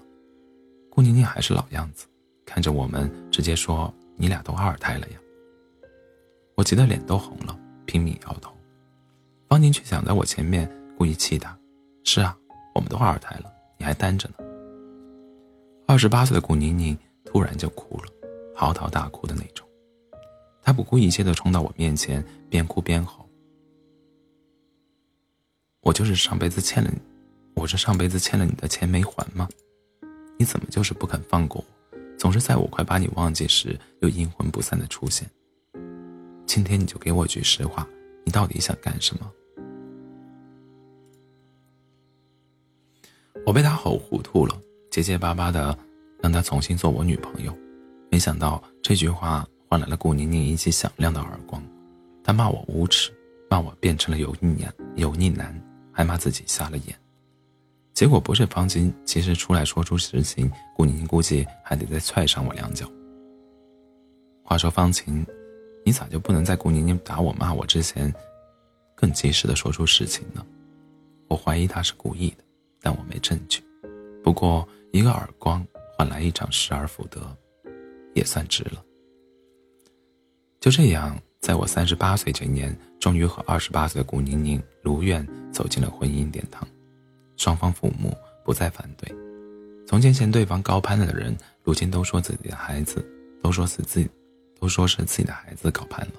[0.90, 2.06] 顾宁宁还是老样子，
[2.46, 5.20] 看着我们直接说：“你俩都二胎了呀？”
[6.56, 8.55] 我急得脸都红了，拼命摇头。
[9.48, 11.58] 方宁却想在我前面故意气他
[12.04, 12.36] ：“是啊，
[12.74, 14.36] 我们都二胎了，你还单着呢。”
[15.88, 18.12] 二十八岁的顾宁宁突然就哭了，
[18.56, 19.66] 嚎啕大哭的那种。
[20.64, 23.30] 她不顾一切的冲到我面前，边哭边吼
[25.82, 27.00] ：“我就是上辈子欠了你，
[27.54, 29.48] 我是上辈子欠了你的钱没还吗？
[30.40, 35.30] 你怎么就是不肯放过我，总是在我快把你忘记时又阴魂不散的出现？
[36.48, 37.88] 今天你就给我句实话。”
[38.26, 39.32] 你到底想干什么？
[43.46, 44.60] 我被他吼糊涂了，
[44.90, 45.78] 结结巴巴的
[46.20, 47.56] 让他重新做我女朋友。
[48.10, 51.62] 没想到这句话换来了顾宁宁一记响亮的耳光，
[52.24, 53.14] 他骂我无耻，
[53.48, 55.62] 骂我变成了油腻男，油腻男，
[55.92, 57.00] 还骂自己瞎了眼。
[57.94, 62.90] 结果不是方琴及时出来说出实情，顾宁宁估计还得再踹上我两脚。
[64.44, 65.24] 话说方晴。
[65.86, 68.12] 你咋就不能在顾宁宁打我骂我之前，
[68.96, 70.44] 更及时的说出实情呢？
[71.28, 72.44] 我怀疑他是故意的，
[72.82, 73.64] 但我没证据。
[74.24, 75.64] 不过一个耳光
[75.96, 77.22] 换来一场失而复得，
[78.16, 78.84] 也算值了。
[80.60, 86.68] 就这样，在我三十八岁这年，终于和二十八岁的顾宁宁如愿走进了婚姻殿堂，
[87.38, 89.16] 双方父母不再反对。
[89.86, 93.08] 从前嫌对方高攀了的人，如今都说自己的孩子，
[93.44, 94.10] 都说是自己。
[94.66, 96.14] 都说是自己的孩子搞叛了。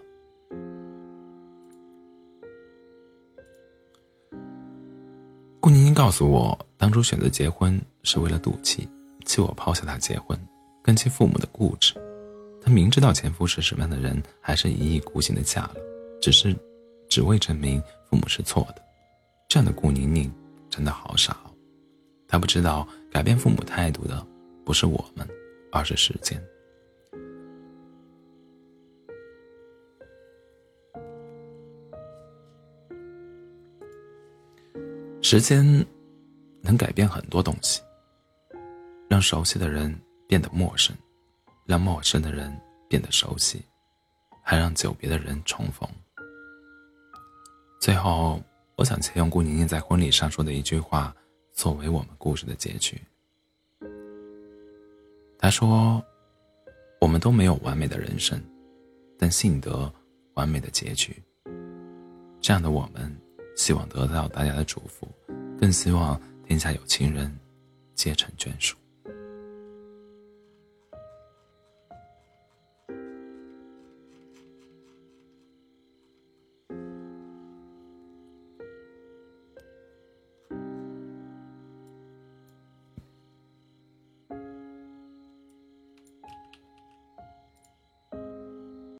[5.58, 8.88] 顾宁宁告诉我，当初选择结婚是为了赌气，
[9.24, 10.38] 气我抛下他结婚，
[10.80, 11.92] 跟气父母的固执。
[12.62, 15.74] 她明知道前夫是什么样的人，还是一意孤行的嫁了，
[16.22, 16.56] 只是
[17.08, 18.82] 只为证明父母是错的。
[19.48, 20.32] 这样的顾宁宁
[20.70, 21.50] 真的好傻哦。
[22.28, 24.24] 她不知道改变父母态度的
[24.64, 25.28] 不是我们，
[25.72, 26.40] 而是时间。
[35.28, 35.84] 时间
[36.62, 37.82] 能改变很多东西，
[39.08, 39.92] 让熟悉的人
[40.28, 40.96] 变得陌生，
[41.64, 42.56] 让陌生的人
[42.88, 43.60] 变得熟悉，
[44.44, 45.88] 还让久别的人重逢。
[47.80, 48.40] 最后，
[48.76, 51.12] 我想借用顾宁宁在婚礼上说的一句话，
[51.52, 52.96] 作为我们故事的结局。
[55.40, 56.00] 他说
[57.02, 58.40] ：“我们都没有完美的人生，
[59.18, 59.92] 但幸得
[60.34, 61.20] 完美的结局。
[62.40, 63.12] 这样的我们。”
[63.56, 65.08] 希望得到大家的祝福，
[65.58, 67.36] 更希望天下有情人，
[67.94, 68.76] 皆成眷属。